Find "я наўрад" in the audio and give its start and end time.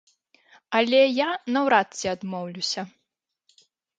1.01-1.87